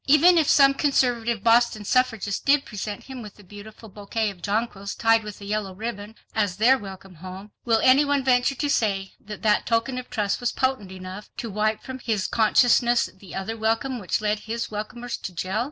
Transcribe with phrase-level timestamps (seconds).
[0.07, 4.95] Even if some conservative Boston suffragists did present him with a beautiful bouquet of jonquils
[4.95, 9.13] tied with a yellow ribbon, as their welcome home, will any one venture to say
[9.19, 13.55] that that token of trust was potent enough to wipe from his consciousness the other
[13.55, 15.59] welcome which led his welcomers to jail?